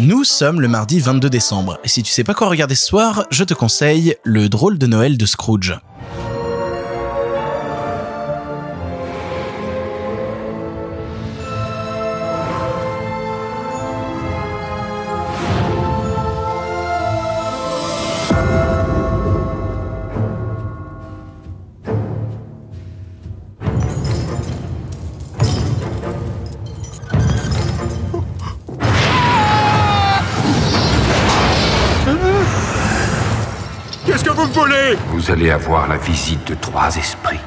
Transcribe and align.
Nous 0.00 0.24
sommes 0.24 0.60
le 0.60 0.68
mardi 0.68 1.00
22 1.00 1.30
décembre, 1.30 1.78
et 1.84 1.88
si 1.88 2.02
tu 2.02 2.10
sais 2.10 2.24
pas 2.24 2.34
quoi 2.34 2.48
regarder 2.48 2.74
ce 2.74 2.86
soir, 2.86 3.26
je 3.30 3.44
te 3.44 3.54
conseille 3.54 4.16
le 4.24 4.48
drôle 4.48 4.78
de 4.78 4.86
Noël 4.86 5.16
de 5.16 5.26
Scrooge. 5.26 5.78
Vous 34.40 34.48
me 34.48 34.52
voulez 34.54 34.96
Vous 35.08 35.30
allez 35.30 35.50
avoir 35.50 35.86
la 35.86 35.98
visite 35.98 36.46
de 36.48 36.54
trois 36.54 36.96
esprits. 36.96 37.40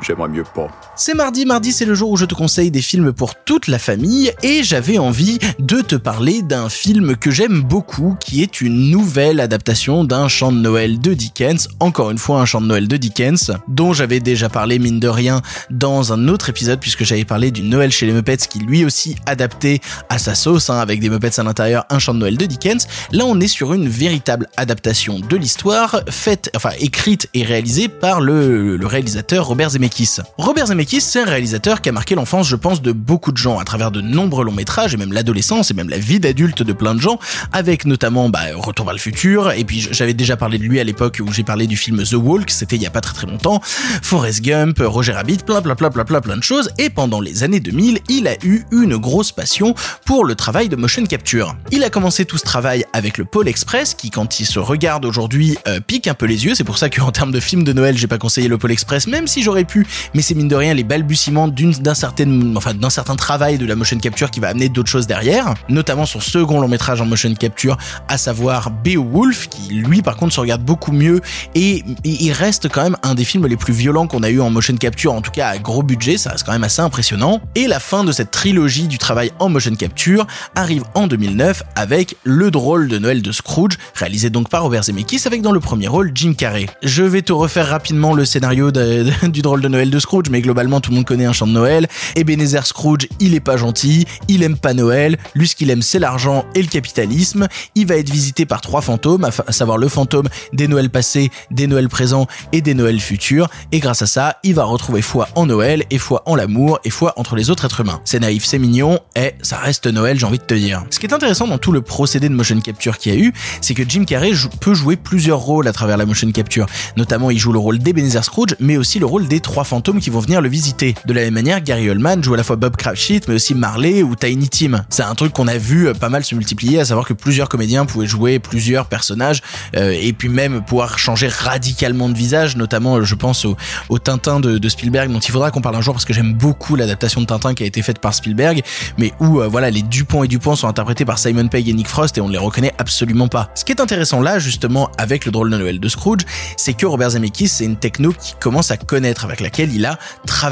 J'aimerais 0.00 0.28
mieux 0.28 0.44
pas. 0.44 0.68
C'est 0.96 1.14
mardi, 1.14 1.44
mardi 1.44 1.72
c'est 1.72 1.86
le 1.86 1.94
jour 1.96 2.10
où 2.10 2.16
je 2.16 2.24
te 2.24 2.34
conseille 2.34 2.70
des 2.70 2.80
films 2.80 3.12
pour 3.12 3.34
toute 3.34 3.66
la 3.66 3.80
famille 3.80 4.32
et 4.44 4.62
j'avais 4.62 4.98
envie 4.98 5.40
de 5.58 5.80
te 5.80 5.96
parler 5.96 6.40
d'un 6.40 6.68
film 6.68 7.16
que 7.16 7.32
j'aime 7.32 7.62
beaucoup 7.62 8.16
qui 8.20 8.42
est 8.42 8.60
une 8.60 8.90
nouvelle 8.90 9.40
adaptation 9.40 10.04
d'un 10.04 10.28
chant 10.28 10.52
de 10.52 10.58
Noël 10.58 11.00
de 11.00 11.12
Dickens, 11.12 11.68
encore 11.80 12.12
une 12.12 12.18
fois 12.18 12.40
un 12.40 12.44
chant 12.44 12.60
de 12.60 12.66
Noël 12.66 12.86
de 12.86 12.96
Dickens, 12.96 13.50
dont 13.66 13.92
j'avais 13.92 14.20
déjà 14.20 14.48
parlé 14.48 14.78
mine 14.78 15.00
de 15.00 15.08
rien 15.08 15.42
dans 15.68 16.12
un 16.12 16.28
autre 16.28 16.50
épisode 16.50 16.78
puisque 16.78 17.02
j'avais 17.02 17.24
parlé 17.24 17.50
du 17.50 17.62
Noël 17.62 17.90
chez 17.90 18.06
les 18.06 18.12
Muppets 18.12 18.36
qui 18.48 18.60
lui 18.60 18.84
aussi 18.84 19.16
adapté 19.26 19.80
à 20.08 20.18
sa 20.18 20.36
sauce 20.36 20.70
hein, 20.70 20.78
avec 20.78 21.00
des 21.00 21.10
Muppets 21.10 21.40
à 21.40 21.42
l'intérieur, 21.42 21.86
un 21.90 21.98
chant 21.98 22.14
de 22.14 22.20
Noël 22.20 22.36
de 22.36 22.46
Dickens. 22.46 22.86
Là 23.10 23.24
on 23.26 23.40
est 23.40 23.48
sur 23.48 23.74
une 23.74 23.88
véritable 23.88 24.48
adaptation 24.56 25.18
de 25.18 25.36
l'histoire 25.36 26.02
faite, 26.08 26.50
enfin 26.54 26.70
écrite 26.78 27.28
et 27.34 27.42
réalisée 27.42 27.88
par 27.88 28.20
le, 28.20 28.78
réalisateur 28.84 29.46
Robert 29.46 29.70
Zemeckis. 29.70 30.18
Robert 30.38 30.66
Zemeckis, 30.66 30.83
c'est 30.88 31.20
un 31.20 31.24
réalisateur 31.24 31.80
qui 31.80 31.88
a 31.88 31.92
marqué 31.92 32.14
l'enfance, 32.14 32.48
je 32.48 32.56
pense, 32.56 32.82
de 32.82 32.92
beaucoup 32.92 33.32
de 33.32 33.36
gens 33.36 33.58
à 33.58 33.64
travers 33.64 33.90
de 33.90 34.00
nombreux 34.00 34.44
longs 34.44 34.52
métrages 34.52 34.94
et 34.94 34.96
même 34.96 35.12
l'adolescence 35.12 35.70
et 35.70 35.74
même 35.74 35.88
la 35.88 35.98
vie 35.98 36.20
d'adulte 36.20 36.62
de 36.62 36.72
plein 36.72 36.94
de 36.94 37.00
gens, 37.00 37.18
avec 37.52 37.84
notamment 37.84 38.28
bah, 38.28 38.40
Retour 38.54 38.86
vers 38.86 38.94
le 38.94 39.00
futur. 39.00 39.52
Et 39.52 39.64
puis 39.64 39.86
j'avais 39.90 40.14
déjà 40.14 40.36
parlé 40.36 40.58
de 40.58 40.64
lui 40.64 40.80
à 40.80 40.84
l'époque 40.84 41.20
où 41.24 41.32
j'ai 41.32 41.42
parlé 41.42 41.66
du 41.66 41.76
film 41.76 42.02
The 42.02 42.14
Walk, 42.14 42.50
c'était 42.50 42.76
il 42.76 42.82
y 42.82 42.86
a 42.86 42.90
pas 42.90 43.00
très 43.00 43.14
très 43.14 43.26
longtemps. 43.26 43.60
Forrest 44.02 44.42
Gump, 44.42 44.78
Roger 44.80 45.12
Rabbit, 45.12 45.38
plein 45.38 45.62
plein 45.62 45.74
plein 45.74 45.90
plein 45.90 46.04
plein 46.04 46.20
plein 46.20 46.36
de 46.36 46.42
choses. 46.42 46.70
Et 46.78 46.90
pendant 46.90 47.20
les 47.20 47.42
années 47.42 47.60
2000, 47.60 48.00
il 48.08 48.28
a 48.28 48.36
eu 48.44 48.64
une 48.72 48.96
grosse 48.96 49.32
passion 49.32 49.74
pour 50.04 50.24
le 50.24 50.34
travail 50.34 50.68
de 50.68 50.76
motion 50.76 51.04
capture. 51.04 51.56
Il 51.72 51.82
a 51.84 51.90
commencé 51.90 52.24
tout 52.24 52.38
ce 52.38 52.44
travail 52.44 52.84
avec 52.92 53.18
le 53.18 53.24
Pôle 53.24 53.48
Express, 53.48 53.94
qui 53.94 54.10
quand 54.10 54.40
il 54.40 54.46
se 54.46 54.58
regarde 54.58 55.04
aujourd'hui 55.04 55.56
euh, 55.66 55.80
pique 55.80 56.06
un 56.08 56.14
peu 56.14 56.26
les 56.26 56.44
yeux. 56.44 56.54
C'est 56.54 56.64
pour 56.64 56.78
ça 56.78 56.90
qu'en 56.90 57.10
termes 57.10 57.32
de 57.32 57.40
film 57.40 57.64
de 57.64 57.72
Noël, 57.72 57.96
j'ai 57.96 58.06
pas 58.06 58.18
conseillé 58.18 58.48
le 58.48 58.58
Pôle 58.58 58.72
Express, 58.72 59.06
même 59.06 59.26
si 59.26 59.42
j'aurais 59.42 59.64
pu 59.64 59.86
mais 60.14 60.22
c'est 60.22 60.34
mine 60.34 60.48
de 60.48 60.54
rien 60.56 60.73
les 60.74 60.84
balbutiements 60.84 61.48
d'un 61.48 61.94
certain, 61.94 63.16
travail 63.16 63.58
de 63.58 63.66
la 63.66 63.76
motion 63.76 63.98
capture 63.98 64.30
qui 64.30 64.40
va 64.40 64.48
amener 64.48 64.68
d'autres 64.68 64.90
choses 64.90 65.06
derrière, 65.06 65.54
notamment 65.68 66.06
son 66.06 66.20
second 66.20 66.60
long 66.60 66.68
métrage 66.68 67.00
en 67.00 67.06
motion 67.06 67.32
capture, 67.34 67.76
à 68.08 68.18
savoir 68.18 68.70
Beowulf, 68.70 69.48
qui 69.48 69.74
lui 69.74 70.02
par 70.02 70.16
contre 70.16 70.34
se 70.34 70.40
regarde 70.40 70.62
beaucoup 70.62 70.92
mieux 70.92 71.20
et, 71.54 71.82
il 72.04 72.32
reste 72.32 72.68
quand 72.68 72.82
même 72.82 72.96
un 73.02 73.14
des 73.14 73.24
films 73.24 73.46
les 73.46 73.56
plus 73.56 73.72
violents 73.72 74.06
qu'on 74.06 74.22
a 74.22 74.30
eu 74.30 74.40
en 74.40 74.50
motion 74.50 74.76
capture, 74.76 75.12
en 75.12 75.20
tout 75.20 75.30
cas 75.30 75.48
à 75.48 75.58
gros 75.58 75.82
budget, 75.82 76.16
ça 76.18 76.30
reste 76.30 76.44
quand 76.44 76.52
même 76.52 76.64
assez 76.64 76.82
impressionnant. 76.82 77.40
Et 77.54 77.66
la 77.66 77.80
fin 77.80 78.04
de 78.04 78.12
cette 78.12 78.30
trilogie 78.30 78.88
du 78.88 78.98
travail 78.98 79.30
en 79.38 79.48
motion 79.48 79.74
capture 79.74 80.26
arrive 80.54 80.84
en 80.94 81.06
2009 81.06 81.62
avec 81.76 82.16
Le 82.24 82.50
drôle 82.50 82.88
de 82.88 82.98
Noël 82.98 83.22
de 83.22 83.32
Scrooge, 83.32 83.78
réalisé 83.94 84.30
donc 84.30 84.48
par 84.48 84.62
Robert 84.62 84.84
Zemeckis 84.84 85.22
avec 85.26 85.42
dans 85.42 85.52
le 85.52 85.60
premier 85.60 85.88
rôle 85.88 86.10
Jim 86.14 86.34
Carrey. 86.34 86.66
Je 86.82 87.02
vais 87.02 87.22
te 87.22 87.32
refaire 87.32 87.68
rapidement 87.68 88.14
le 88.14 88.24
scénario 88.24 88.70
du 88.70 89.42
drôle 89.42 89.60
de 89.60 89.68
Noël 89.68 89.90
de 89.90 89.98
Scrooge, 89.98 90.26
mais 90.30 90.40
globalement 90.40 90.63
tout 90.80 90.90
le 90.90 90.96
monde 90.96 91.04
connaît 91.04 91.26
un 91.26 91.32
chant 91.32 91.46
de 91.46 91.52
Noël. 91.52 91.88
Ebenezer 92.16 92.66
Scrooge, 92.66 93.08
il 93.20 93.34
est 93.34 93.40
pas 93.40 93.56
gentil, 93.56 94.06
il 94.28 94.42
aime 94.42 94.56
pas 94.56 94.74
Noël, 94.74 95.18
lui 95.34 95.48
ce 95.48 95.56
qu'il 95.56 95.70
aime 95.70 95.82
c'est 95.82 95.98
l'argent 95.98 96.44
et 96.54 96.62
le 96.62 96.68
capitalisme. 96.68 97.48
Il 97.74 97.86
va 97.86 97.96
être 97.96 98.10
visité 98.10 98.46
par 98.46 98.60
trois 98.60 98.80
fantômes, 98.80 99.24
à 99.24 99.52
savoir 99.52 99.78
le 99.78 99.88
fantôme 99.88 100.28
des 100.52 100.68
Noëls 100.68 100.90
passés, 100.90 101.30
des 101.50 101.66
Noëls 101.66 101.88
présents 101.88 102.26
et 102.52 102.60
des 102.60 102.74
Noëls 102.74 103.00
futurs. 103.00 103.48
Et 103.72 103.80
grâce 103.80 104.02
à 104.02 104.06
ça, 104.06 104.38
il 104.42 104.54
va 104.54 104.64
retrouver 104.64 105.02
foi 105.02 105.28
en 105.34 105.46
Noël 105.46 105.84
et 105.90 105.98
foi 105.98 106.22
en 106.26 106.36
l'amour 106.36 106.78
et 106.84 106.90
foi 106.90 107.12
entre 107.16 107.36
les 107.36 107.50
autres 107.50 107.64
êtres 107.64 107.80
humains. 107.80 108.00
C'est 108.04 108.20
naïf, 108.20 108.44
c'est 108.44 108.58
mignon, 108.58 108.98
et 109.16 109.34
ça 109.42 109.58
reste 109.58 109.86
Noël, 109.86 110.18
j'ai 110.18 110.26
envie 110.26 110.38
de 110.38 110.44
te 110.44 110.54
dire. 110.54 110.84
Ce 110.90 110.98
qui 110.98 111.06
est 111.06 111.12
intéressant 111.12 111.46
dans 111.46 111.58
tout 111.58 111.72
le 111.72 111.82
procédé 111.82 112.28
de 112.28 112.34
motion 112.34 112.60
capture 112.60 112.98
qu'il 112.98 113.14
y 113.14 113.16
a 113.16 113.20
eu, 113.20 113.32
c'est 113.60 113.74
que 113.74 113.82
Jim 113.88 114.04
Carrey 114.04 114.32
peut 114.60 114.74
jouer 114.74 114.96
plusieurs 114.96 115.40
rôles 115.40 115.68
à 115.68 115.72
travers 115.72 115.96
la 115.96 116.06
motion 116.06 116.30
capture. 116.30 116.66
Notamment, 116.96 117.30
il 117.30 117.38
joue 117.38 117.52
le 117.52 117.58
rôle 117.58 117.78
d'Ebenezer 117.78 118.24
Scrooge, 118.24 118.56
mais 118.60 118.76
aussi 118.76 118.98
le 118.98 119.06
rôle 119.06 119.28
des 119.28 119.40
trois 119.40 119.64
fantômes 119.64 120.00
qui 120.00 120.10
vont 120.10 120.20
venir 120.20 120.40
le 120.40 120.48
De 120.54 121.12
la 121.12 121.22
même 121.22 121.34
manière, 121.34 121.60
Gary 121.60 121.90
Oldman 121.90 122.22
joue 122.22 122.34
à 122.34 122.36
la 122.36 122.44
fois 122.44 122.54
Bob 122.54 122.76
Cratchit, 122.76 123.20
mais 123.26 123.34
aussi 123.34 123.56
Marley 123.56 124.04
ou 124.04 124.14
Tiny 124.14 124.48
Tim. 124.48 124.84
C'est 124.88 125.02
un 125.02 125.14
truc 125.16 125.32
qu'on 125.32 125.48
a 125.48 125.58
vu 125.58 125.92
pas 125.94 126.08
mal 126.08 126.22
se 126.24 126.36
multiplier, 126.36 126.78
à 126.78 126.84
savoir 126.84 127.08
que 127.08 127.12
plusieurs 127.12 127.48
comédiens 127.48 127.86
pouvaient 127.86 128.06
jouer 128.06 128.38
plusieurs 128.38 128.86
personnages, 128.86 129.42
euh, 129.74 129.90
et 129.90 130.12
puis 130.12 130.28
même 130.28 130.64
pouvoir 130.64 130.96
changer 130.96 131.26
radicalement 131.26 132.08
de 132.08 132.16
visage, 132.16 132.56
notamment 132.56 133.02
je 133.02 133.14
pense 133.16 133.44
au, 133.44 133.98
Tintin 133.98 134.38
de, 134.38 134.68
Spielberg, 134.68 135.10
dont 135.10 135.18
il 135.18 135.30
faudra 135.32 135.50
qu'on 135.50 135.60
parle 135.60 135.74
un 135.74 135.80
jour 135.80 135.92
parce 135.94 136.04
que 136.04 136.12
j'aime 136.12 136.34
beaucoup 136.34 136.76
l'adaptation 136.76 137.20
de 137.20 137.26
Tintin 137.26 137.54
qui 137.54 137.64
a 137.64 137.66
été 137.66 137.82
faite 137.82 137.98
par 137.98 138.14
Spielberg, 138.14 138.62
mais 138.96 139.12
où 139.18 139.40
euh, 139.40 139.48
voilà 139.48 139.70
les 139.70 139.82
Dupont 139.82 140.22
et 140.22 140.28
Dupont 140.28 140.54
sont 140.54 140.68
interprétés 140.68 141.04
par 141.04 141.18
Simon 141.18 141.48
Pegg 141.48 141.68
et 141.68 141.72
Nick 141.72 141.88
Frost 141.88 142.16
et 142.16 142.20
on 142.20 142.28
ne 142.28 142.32
les 142.32 142.38
reconnaît 142.38 142.74
absolument 142.78 143.26
pas. 143.26 143.50
Ce 143.56 143.64
qui 143.64 143.72
est 143.72 143.80
intéressant 143.80 144.20
là 144.20 144.38
justement 144.38 144.90
avec 144.98 145.26
le 145.26 145.32
drôle 145.32 145.50
de 145.50 145.56
Noël 145.56 145.80
de 145.80 145.88
Scrooge, 145.88 146.20
c'est 146.56 146.74
que 146.74 146.86
Robert 146.86 147.10
Zemeckis 147.10 147.48
c'est 147.48 147.64
une 147.64 147.76
techno 147.76 148.12
qui 148.12 148.34
commence 148.38 148.70
à 148.70 148.76
connaître 148.76 149.24
avec 149.24 149.40
laquelle 149.40 149.74
il 149.74 149.84
a 149.84 149.98
travaillé 150.26 150.43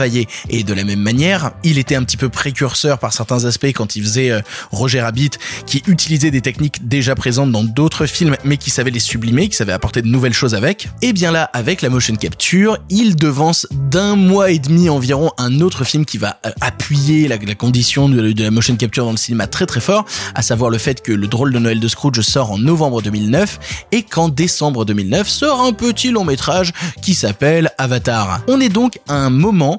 et 0.48 0.64
de 0.64 0.75
la 0.75 0.84
même 0.84 1.00
manière, 1.00 1.53
il 1.64 1.78
était 1.78 1.94
un 1.94 2.03
petit 2.03 2.16
peu 2.16 2.28
précurseur 2.28 2.98
par 2.98 3.12
certains 3.12 3.44
aspects 3.44 3.72
quand 3.75 3.97
il 3.97 4.03
faisait 4.03 4.30
euh, 4.30 4.41
Roger 4.70 5.00
Rabbit 5.00 5.30
qui 5.66 5.82
utilisait 5.86 6.30
des 6.30 6.41
techniques 6.41 6.88
déjà 6.88 7.14
présentes 7.14 7.53
dans 7.53 7.64
d'autres 7.64 8.06
films 8.06 8.36
mais 8.44 8.56
qui 8.56 8.70
savait 8.70 8.91
les 8.91 9.00
sublimer, 9.00 9.48
qui 9.48 9.56
savait 9.56 9.72
apporter 9.72 10.03
de 10.03 10.08
nouvelles 10.08 10.32
choses 10.32 10.54
avec. 10.54 10.88
Et 11.03 11.12
bien 11.12 11.30
là 11.30 11.50
avec 11.53 11.82
la 11.82 11.91
motion 11.91 12.16
capture, 12.16 12.78
il 12.88 13.16
devance 13.16 13.66
d'un 13.72 14.16
mois 14.16 14.50
et 14.50 14.58
demi 14.58 14.88
environ 14.88 15.30
un 15.38 15.60
autre 15.60 15.84
film 15.84 16.04
qui 16.04 16.19
va 16.19 16.38
euh, 16.47 16.50
appuyer 16.60 17.28
la, 17.28 17.38
condition 17.54 18.09
de, 18.09 18.32
de, 18.32 18.42
la 18.42 18.50
motion 18.50 18.76
capture 18.76 19.04
dans 19.04 19.10
le 19.10 19.16
cinéma 19.16 19.47
très 19.47 19.66
très 19.66 19.80
fort, 19.80 20.04
à 20.34 20.42
savoir 20.42 20.70
le 20.70 20.78
fait 20.78 21.03
que 21.03 21.12
le 21.12 21.26
drôle 21.26 21.53
de 21.53 21.59
Noël 21.59 21.80
de 21.80 21.88
Scrooge 21.88 22.20
sort 22.20 22.53
en 22.53 22.59
novembre 22.59 23.03
2009 23.03 23.86
et 23.92 24.03
qu'en 24.03 24.28
décembre 24.28 24.84
2009 24.84 25.28
sort 25.28 25.60
un 25.60 25.72
petit 25.72 26.10
long 26.10 26.24
métrage 26.24 26.72
qui 27.03 27.14
s'appelle 27.14 27.70
Avatar. 27.78 28.41
On 28.48 28.60
est 28.60 28.69
donc 28.69 28.98
à 29.09 29.14
un 29.14 29.30
moment 29.30 29.78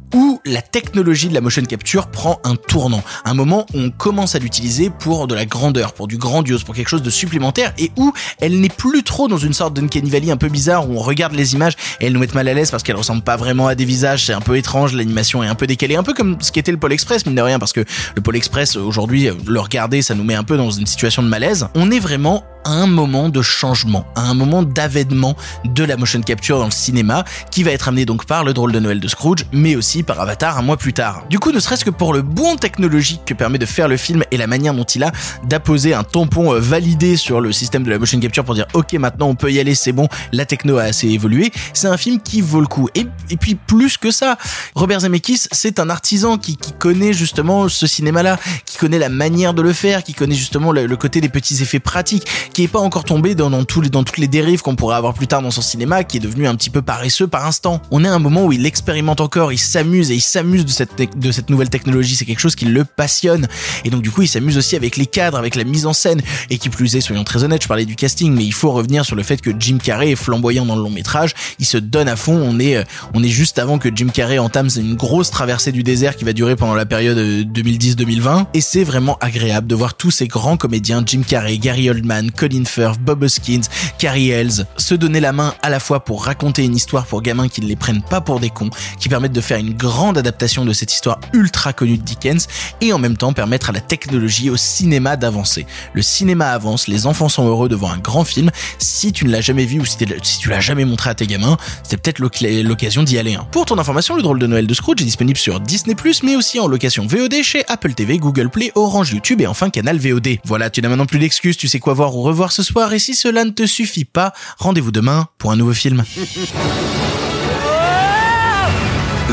où 0.13 0.39
la 0.45 0.61
technologie 0.61 1.29
de 1.29 1.33
la 1.33 1.41
motion 1.41 1.63
capture 1.63 2.07
prend 2.07 2.39
un 2.43 2.55
tournant, 2.55 3.03
un 3.25 3.33
moment 3.33 3.65
où 3.73 3.79
on 3.79 3.89
commence 3.89 4.35
à 4.35 4.39
l'utiliser 4.39 4.89
pour 4.89 5.27
de 5.27 5.35
la 5.35 5.45
grandeur, 5.45 5.93
pour 5.93 6.07
du 6.07 6.17
grandiose, 6.17 6.63
pour 6.63 6.75
quelque 6.75 6.89
chose 6.89 7.01
de 7.01 7.09
supplémentaire 7.09 7.73
et 7.77 7.91
où 7.97 8.13
elle 8.39 8.59
n'est 8.59 8.69
plus 8.69 9.03
trop 9.03 9.27
dans 9.27 9.37
une 9.37 9.53
sorte 9.53 9.73
d'Uncanny 9.73 10.09
Valley 10.09 10.31
un 10.31 10.37
peu 10.37 10.49
bizarre 10.49 10.89
où 10.89 10.95
on 10.95 11.01
regarde 11.01 11.33
les 11.33 11.53
images 11.53 11.73
et 11.99 12.07
elles 12.07 12.13
nous 12.13 12.19
mettent 12.19 12.35
mal 12.35 12.47
à 12.47 12.53
l'aise 12.53 12.71
parce 12.71 12.83
qu'elles 12.83 12.95
ressemblent 12.95 13.21
pas 13.21 13.37
vraiment 13.37 13.67
à 13.67 13.75
des 13.75 13.85
visages, 13.85 14.25
c'est 14.25 14.33
un 14.33 14.41
peu 14.41 14.57
étrange, 14.57 14.93
l'animation 14.93 15.43
est 15.43 15.47
un 15.47 15.55
peu 15.55 15.67
décalée, 15.67 15.95
un 15.95 16.03
peu 16.03 16.13
comme 16.13 16.37
ce 16.41 16.51
qu'était 16.51 16.71
le 16.71 16.77
Pôle 16.77 16.93
Express, 16.93 17.25
mine 17.25 17.35
de 17.35 17.41
rien, 17.41 17.59
parce 17.59 17.73
que 17.73 17.83
le 18.15 18.21
Pôle 18.21 18.35
Express 18.35 18.75
aujourd'hui, 18.75 19.29
le 19.47 19.59
regarder, 19.59 20.01
ça 20.01 20.15
nous 20.15 20.23
met 20.23 20.35
un 20.35 20.43
peu 20.43 20.57
dans 20.57 20.71
une 20.71 20.85
situation 20.85 21.23
de 21.23 21.27
malaise. 21.27 21.67
On 21.75 21.91
est 21.91 21.99
vraiment 21.99 22.43
à 22.63 22.71
un 22.71 22.87
moment 22.87 23.29
de 23.29 23.41
changement, 23.41 24.05
à 24.15 24.21
un 24.21 24.33
moment 24.33 24.63
d'avènement 24.63 25.35
de 25.65 25.83
la 25.83 25.97
motion 25.97 26.21
capture 26.21 26.59
dans 26.59 26.65
le 26.65 26.71
cinéma, 26.71 27.23
qui 27.49 27.63
va 27.63 27.71
être 27.71 27.87
amené 27.87 28.05
donc 28.05 28.25
par 28.25 28.43
le 28.43 28.53
drôle 28.53 28.71
de 28.71 28.79
Noël 28.79 28.99
de 28.99 29.07
Scrooge, 29.07 29.45
mais 29.51 29.75
aussi 29.75 30.00
par 30.03 30.19
Avatar 30.19 30.57
un 30.57 30.61
mois 30.61 30.77
plus 30.77 30.93
tard. 30.93 31.23
Du 31.29 31.39
coup, 31.39 31.51
ne 31.51 31.59
serait-ce 31.59 31.85
que 31.85 31.89
pour 31.89 32.13
le 32.13 32.21
bon 32.21 32.55
technologique 32.55 33.21
que 33.25 33.33
permet 33.33 33.57
de 33.57 33.65
faire 33.65 33.87
le 33.87 33.97
film 33.97 34.23
et 34.31 34.37
la 34.37 34.47
manière 34.47 34.73
dont 34.73 34.83
il 34.83 35.03
a 35.03 35.11
d'apposer 35.47 35.93
un 35.93 36.03
tampon 36.03 36.53
validé 36.59 37.17
sur 37.17 37.41
le 37.41 37.51
système 37.51 37.83
de 37.83 37.89
la 37.89 37.99
motion 37.99 38.19
capture 38.19 38.43
pour 38.43 38.55
dire 38.55 38.67
ok 38.73 38.93
maintenant 38.93 39.27
on 39.27 39.35
peut 39.35 39.51
y 39.51 39.59
aller, 39.59 39.75
c'est 39.75 39.91
bon, 39.91 40.07
la 40.31 40.45
techno 40.45 40.77
a 40.77 40.83
assez 40.83 41.07
évolué, 41.07 41.51
c'est 41.73 41.87
un 41.87 41.97
film 41.97 42.19
qui 42.21 42.41
vaut 42.41 42.61
le 42.61 42.67
coup. 42.67 42.89
Et, 42.95 43.05
et 43.29 43.37
puis 43.37 43.55
plus 43.55 43.97
que 43.97 44.11
ça, 44.11 44.37
Robert 44.75 45.01
Zemeckis, 45.01 45.47
c'est 45.51 45.79
un 45.79 45.89
artisan 45.89 46.37
qui, 46.37 46.57
qui 46.57 46.71
connaît 46.73 47.13
justement 47.13 47.69
ce 47.69 47.87
cinéma-là, 47.87 48.39
qui 48.65 48.77
connaît 48.77 48.99
la 48.99 49.09
manière 49.09 49.53
de 49.53 49.61
le 49.61 49.73
faire, 49.73 50.03
qui 50.03 50.13
connaît 50.13 50.35
justement 50.35 50.71
le, 50.71 50.95
côté 50.95 51.21
des 51.21 51.29
petits 51.29 51.61
effets 51.61 51.79
pratiques, 51.79 52.27
qui 52.53 52.63
est 52.63 52.67
pas 52.67 52.79
encore 52.79 53.03
tombé 53.03 53.35
dans, 53.35 53.49
dans, 53.49 53.63
tous 53.63 53.81
dans 53.81 54.03
toutes 54.03 54.17
les 54.17 54.27
dérives 54.27 54.61
qu'on 54.61 54.75
pourrait 54.75 54.95
avoir 54.95 55.13
plus 55.13 55.27
tard 55.27 55.41
dans 55.41 55.51
son 55.51 55.61
cinéma, 55.61 56.03
qui 56.03 56.17
est 56.17 56.19
devenu 56.19 56.47
un 56.47 56.55
petit 56.55 56.69
peu 56.69 56.81
paresseux 56.81 57.27
par 57.27 57.45
instant. 57.45 57.81
On 57.91 58.03
est 58.03 58.07
à 58.07 58.13
un 58.13 58.19
moment 58.19 58.45
où 58.45 58.51
il 58.51 58.65
expérimente 58.65 59.21
encore, 59.21 59.51
il 59.51 59.57
s'amuse 59.57 59.90
et 59.93 60.15
il 60.15 60.21
s'amuse 60.21 60.65
de 60.65 60.71
cette, 60.71 60.91
de 61.17 61.31
cette 61.31 61.49
nouvelle 61.49 61.69
technologie, 61.69 62.15
c'est 62.15 62.25
quelque 62.25 62.39
chose 62.39 62.55
qui 62.55 62.65
le 62.65 62.85
passionne. 62.85 63.47
Et 63.85 63.89
donc 63.89 64.01
du 64.01 64.11
coup, 64.11 64.21
il 64.21 64.27
s'amuse 64.27 64.57
aussi 64.57 64.75
avec 64.75 64.97
les 64.97 65.05
cadres, 65.05 65.37
avec 65.37 65.55
la 65.55 65.63
mise 65.63 65.85
en 65.85 65.93
scène. 65.93 66.21
Et 66.49 66.57
qui 66.57 66.69
plus 66.69 66.95
est, 66.95 67.01
soyons 67.01 67.23
très 67.23 67.43
honnêtes, 67.43 67.63
je 67.63 67.67
parlais 67.67 67.85
du 67.85 67.95
casting, 67.95 68.33
mais 68.33 68.45
il 68.45 68.53
faut 68.53 68.71
revenir 68.71 69.05
sur 69.05 69.15
le 69.15 69.23
fait 69.23 69.41
que 69.41 69.51
Jim 69.57 69.77
Carrey 69.83 70.11
est 70.11 70.15
flamboyant 70.15 70.65
dans 70.65 70.75
le 70.75 70.81
long 70.81 70.89
métrage, 70.89 71.33
il 71.59 71.65
se 71.65 71.77
donne 71.77 72.07
à 72.07 72.15
fond, 72.15 72.33
on 72.33 72.59
est, 72.59 72.83
on 73.13 73.23
est 73.23 73.29
juste 73.29 73.59
avant 73.59 73.77
que 73.77 73.89
Jim 73.93 74.07
Carrey 74.13 74.39
entame 74.39 74.69
une 74.77 74.95
grosse 74.95 75.31
traversée 75.31 75.71
du 75.71 75.83
désert 75.83 76.15
qui 76.15 76.25
va 76.25 76.33
durer 76.33 76.55
pendant 76.55 76.75
la 76.75 76.85
période 76.85 77.17
2010-2020. 77.17 78.47
Et 78.53 78.61
c'est 78.61 78.83
vraiment 78.83 79.17
agréable 79.21 79.67
de 79.67 79.75
voir 79.75 79.95
tous 79.95 80.11
ces 80.11 80.27
grands 80.27 80.57
comédiens, 80.57 81.03
Jim 81.05 81.23
Carrey, 81.27 81.57
Gary 81.57 81.89
Oldman, 81.89 82.31
Colin 82.31 82.65
Firth, 82.65 82.99
Bob 82.99 83.23
Hoskins, 83.23 83.61
Carrie 83.97 84.29
Ells, 84.29 84.65
se 84.77 84.95
donner 84.95 85.19
la 85.19 85.31
main 85.31 85.53
à 85.61 85.69
la 85.69 85.79
fois 85.79 86.03
pour 86.03 86.25
raconter 86.25 86.63
une 86.63 86.75
histoire 86.75 87.05
pour 87.05 87.21
gamins 87.21 87.47
qui 87.47 87.61
ne 87.61 87.67
les 87.67 87.75
prennent 87.75 88.03
pas 88.03 88.21
pour 88.21 88.39
des 88.39 88.49
cons, 88.49 88.69
qui 88.99 89.09
permettent 89.09 89.31
de 89.31 89.41
faire 89.41 89.57
une 89.57 89.73
grande 89.81 90.19
adaptation 90.19 90.63
de 90.63 90.73
cette 90.73 90.93
histoire 90.93 91.19
ultra 91.33 91.73
connue 91.73 91.97
de 91.97 92.03
Dickens, 92.03 92.47
et 92.81 92.93
en 92.93 92.99
même 92.99 93.17
temps 93.17 93.33
permettre 93.33 93.71
à 93.71 93.73
la 93.73 93.79
technologie, 93.79 94.51
au 94.51 94.57
cinéma 94.57 95.15
d'avancer. 95.15 95.65
Le 95.93 96.03
cinéma 96.03 96.49
avance, 96.51 96.87
les 96.87 97.07
enfants 97.07 97.29
sont 97.29 97.47
heureux 97.47 97.67
devant 97.67 97.89
un 97.89 97.97
grand 97.97 98.23
film. 98.23 98.51
Si 98.77 99.11
tu 99.11 99.25
ne 99.25 99.31
l'as 99.31 99.41
jamais 99.41 99.65
vu 99.65 99.79
ou 99.79 99.85
si, 99.85 99.97
tu 99.97 100.49
l'as 100.49 100.59
jamais 100.59 100.85
montré 100.85 101.09
à 101.09 101.15
tes 101.15 101.25
gamins, 101.25 101.57
c'est 101.81 101.97
peut-être 101.97 102.19
l'occasion 102.19 103.01
d'y 103.01 103.17
aller. 103.17 103.33
Hein. 103.33 103.47
Pour 103.51 103.65
ton 103.65 103.79
information, 103.79 104.15
le 104.15 104.21
drôle 104.21 104.37
de 104.37 104.45
Noël 104.45 104.67
de 104.67 104.73
Scrooge 104.75 105.01
est 105.01 105.05
disponible 105.05 105.39
sur 105.39 105.59
Disney+, 105.59 105.95
mais 106.23 106.35
aussi 106.35 106.59
en 106.59 106.67
location 106.67 107.07
VOD 107.07 107.41
chez 107.41 107.63
Apple 107.67 107.93
TV, 107.93 108.19
Google 108.19 108.49
Play, 108.49 108.71
Orange 108.75 109.11
YouTube 109.11 109.41
et 109.41 109.47
enfin 109.47 109.71
Canal 109.71 109.97
VOD. 109.97 110.37
Voilà, 110.45 110.69
tu 110.69 110.81
n'as 110.83 110.89
maintenant 110.89 111.07
plus 111.07 111.19
d'excuses, 111.19 111.57
tu 111.57 111.67
sais 111.67 111.79
quoi 111.79 111.95
voir 111.95 112.15
ou 112.15 112.21
revoir 112.21 112.51
ce 112.51 112.61
soir, 112.61 112.93
et 112.93 112.99
si 112.99 113.15
cela 113.15 113.45
ne 113.45 113.51
te 113.51 113.65
suffit 113.65 114.05
pas, 114.05 114.31
rendez-vous 114.59 114.91
demain 114.91 115.27
pour 115.39 115.51
un 115.51 115.55
nouveau 115.55 115.73
film. 115.73 116.03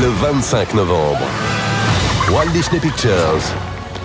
Le 0.01 0.07
25 0.07 0.75
novembre, 0.75 1.25
Walt 2.31 2.47
Disney 2.53 2.79
Pictures 2.79 3.41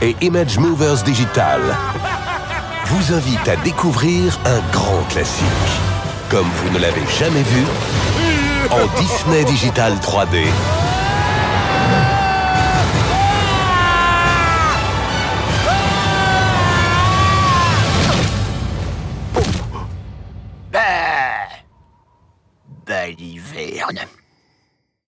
et 0.02 0.16
Image 0.22 0.58
Movers 0.58 1.04
Digital 1.04 1.60
vous 2.86 3.14
invitent 3.14 3.48
à 3.48 3.54
découvrir 3.56 4.36
un 4.44 4.58
grand 4.72 5.04
classique, 5.08 5.44
comme 6.30 6.46
vous 6.46 6.70
ne 6.74 6.80
l'avez 6.80 7.06
jamais 7.16 7.42
vu, 7.42 7.64
en 8.72 9.00
Disney 9.00 9.44
Digital 9.44 9.92
3D. 10.02 10.46